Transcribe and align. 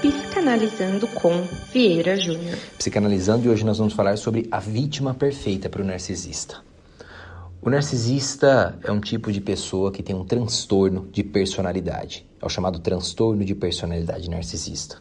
Psicanalizando 0.00 1.08
com 1.08 1.42
Vieira 1.72 2.16
Júnior. 2.16 2.58
Psicanalizando 2.76 3.46
e 3.46 3.48
hoje 3.48 3.64
nós 3.64 3.78
vamos 3.78 3.94
falar 3.94 4.18
sobre 4.18 4.46
a 4.50 4.60
vítima 4.60 5.14
perfeita 5.14 5.70
para 5.70 5.82
o 5.82 5.84
narcisista. 5.84 6.58
O 7.62 7.70
narcisista 7.70 8.78
é 8.84 8.92
um 8.92 9.00
tipo 9.00 9.32
de 9.32 9.40
pessoa 9.40 9.90
que 9.90 10.02
tem 10.02 10.14
um 10.14 10.24
transtorno 10.24 11.08
de 11.10 11.24
personalidade. 11.24 12.26
É 12.40 12.44
o 12.44 12.48
chamado 12.48 12.78
transtorno 12.78 13.44
de 13.44 13.54
personalidade 13.54 14.28
narcisista. 14.28 14.98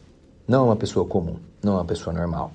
Não 0.48 0.62
é 0.62 0.66
uma 0.68 0.76
pessoa 0.76 1.06
comum, 1.06 1.38
não 1.62 1.74
é 1.74 1.76
uma 1.78 1.86
pessoa 1.86 2.14
normal. 2.14 2.54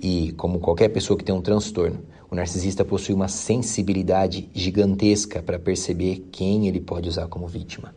E, 0.00 0.32
como 0.32 0.60
qualquer 0.60 0.88
pessoa 0.90 1.18
que 1.18 1.24
tem 1.24 1.34
um 1.34 1.42
transtorno, 1.42 1.98
o 2.30 2.36
narcisista 2.36 2.84
possui 2.84 3.14
uma 3.14 3.28
sensibilidade 3.28 4.48
gigantesca 4.54 5.42
para 5.42 5.58
perceber 5.58 6.28
quem 6.30 6.68
ele 6.68 6.80
pode 6.80 7.08
usar 7.08 7.26
como 7.26 7.48
vítima. 7.48 7.94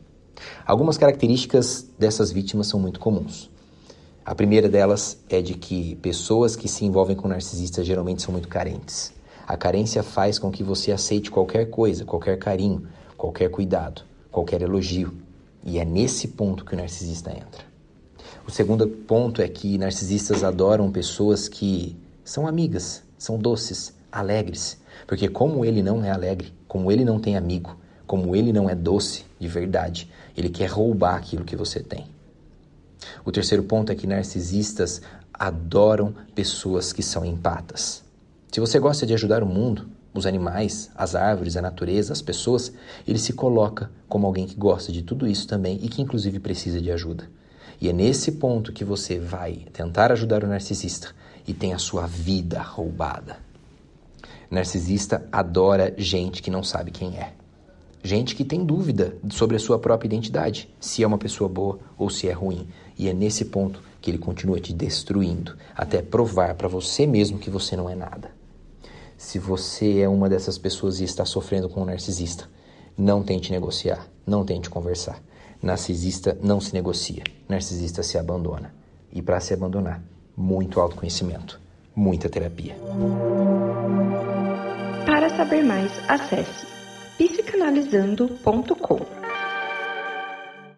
Algumas 0.65 0.97
características 0.97 1.87
dessas 1.97 2.31
vítimas 2.31 2.67
são 2.67 2.79
muito 2.79 2.99
comuns. 2.99 3.49
A 4.29 4.35
primeira 4.35 4.69
delas 4.69 5.17
é 5.27 5.41
de 5.41 5.55
que 5.55 5.95
pessoas 5.95 6.55
que 6.55 6.67
se 6.67 6.85
envolvem 6.85 7.15
com 7.15 7.27
narcisistas 7.27 7.83
geralmente 7.83 8.21
são 8.21 8.31
muito 8.31 8.47
carentes. 8.47 9.11
A 9.47 9.57
carência 9.57 10.03
faz 10.03 10.37
com 10.37 10.51
que 10.51 10.61
você 10.63 10.91
aceite 10.91 11.31
qualquer 11.31 11.71
coisa, 11.71 12.05
qualquer 12.05 12.37
carinho, 12.37 12.87
qualquer 13.17 13.49
cuidado, 13.49 14.03
qualquer 14.31 14.61
elogio. 14.61 15.11
E 15.63 15.79
é 15.79 15.83
nesse 15.83 16.27
ponto 16.27 16.63
que 16.63 16.75
o 16.75 16.77
narcisista 16.77 17.31
entra. 17.31 17.65
O 18.47 18.51
segundo 18.51 18.87
ponto 18.87 19.41
é 19.41 19.47
que 19.47 19.79
narcisistas 19.79 20.43
adoram 20.43 20.91
pessoas 20.91 21.47
que 21.47 21.97
são 22.23 22.45
amigas, 22.45 23.01
são 23.17 23.35
doces, 23.35 23.95
alegres. 24.11 24.77
Porque, 25.07 25.27
como 25.27 25.65
ele 25.65 25.81
não 25.81 26.05
é 26.05 26.11
alegre, 26.11 26.53
como 26.67 26.91
ele 26.91 27.03
não 27.03 27.19
tem 27.19 27.35
amigo, 27.35 27.75
como 28.05 28.35
ele 28.35 28.53
não 28.53 28.69
é 28.69 28.75
doce 28.75 29.25
de 29.39 29.47
verdade, 29.47 30.07
ele 30.37 30.49
quer 30.49 30.67
roubar 30.67 31.15
aquilo 31.15 31.43
que 31.43 31.55
você 31.55 31.79
tem. 31.79 32.05
O 33.25 33.31
terceiro 33.31 33.63
ponto 33.63 33.91
é 33.91 33.95
que 33.95 34.07
narcisistas 34.07 35.01
adoram 35.33 36.13
pessoas 36.35 36.91
que 36.91 37.03
são 37.03 37.23
empatas. 37.25 38.03
Se 38.51 38.59
você 38.59 38.79
gosta 38.79 39.05
de 39.05 39.13
ajudar 39.13 39.43
o 39.43 39.45
mundo, 39.45 39.87
os 40.13 40.25
animais, 40.25 40.89
as 40.95 41.15
árvores, 41.15 41.55
a 41.55 41.61
natureza, 41.61 42.11
as 42.11 42.21
pessoas, 42.21 42.71
ele 43.07 43.19
se 43.19 43.33
coloca 43.33 43.91
como 44.07 44.25
alguém 44.25 44.47
que 44.47 44.55
gosta 44.55 44.91
de 44.91 45.03
tudo 45.03 45.27
isso 45.27 45.47
também 45.47 45.79
e 45.81 45.87
que 45.87 46.01
inclusive 46.01 46.39
precisa 46.39 46.81
de 46.81 46.91
ajuda. 46.91 47.29
E 47.79 47.87
é 47.87 47.93
nesse 47.93 48.33
ponto 48.33 48.73
que 48.73 48.83
você 48.83 49.19
vai 49.19 49.65
tentar 49.71 50.11
ajudar 50.11 50.43
o 50.43 50.47
narcisista 50.47 51.09
e 51.47 51.53
tem 51.53 51.73
a 51.73 51.77
sua 51.77 52.05
vida 52.07 52.61
roubada. 52.61 53.37
Narcisista 54.51 55.25
adora 55.31 55.93
gente 55.97 56.41
que 56.41 56.51
não 56.51 56.63
sabe 56.63 56.91
quem 56.91 57.17
é. 57.17 57.33
Gente 58.01 58.33
que 58.33 58.45
tem 58.45 58.63
dúvida 58.63 59.17
sobre 59.29 59.57
a 59.57 59.59
sua 59.59 59.77
própria 59.77 60.07
identidade, 60.07 60.73
se 60.79 61.03
é 61.03 61.07
uma 61.07 61.17
pessoa 61.17 61.49
boa 61.49 61.79
ou 61.97 62.09
se 62.09 62.29
é 62.29 62.31
ruim. 62.31 62.67
E 62.97 63.09
é 63.09 63.13
nesse 63.13 63.45
ponto 63.45 63.81
que 64.01 64.09
ele 64.09 64.17
continua 64.17 64.59
te 64.59 64.73
destruindo, 64.73 65.55
até 65.75 66.01
provar 66.01 66.55
para 66.55 66.67
você 66.67 67.05
mesmo 67.05 67.37
que 67.37 67.49
você 67.49 67.75
não 67.75 67.89
é 67.89 67.95
nada. 67.95 68.31
Se 69.17 69.37
você 69.37 69.99
é 69.99 70.07
uma 70.07 70.29
dessas 70.29 70.57
pessoas 70.57 71.01
e 71.01 71.03
está 71.03 71.25
sofrendo 71.25 71.67
com 71.67 71.81
um 71.81 71.85
narcisista, 71.85 72.49
não 72.97 73.21
tente 73.21 73.51
negociar, 73.51 74.07
não 74.25 74.45
tente 74.45 74.69
conversar. 74.69 75.21
Narcisista 75.61 76.37
não 76.41 76.61
se 76.61 76.73
negocia, 76.73 77.23
narcisista 77.49 78.01
se 78.01 78.17
abandona. 78.17 78.73
E 79.11 79.21
para 79.21 79.41
se 79.41 79.53
abandonar, 79.53 80.01
muito 80.37 80.79
autoconhecimento, 80.79 81.59
muita 81.93 82.29
terapia. 82.29 82.77
Para 85.05 85.29
saber 85.35 85.63
mais, 85.63 85.91
acesse 86.07 86.78
psicanalizando.com. 87.59 89.18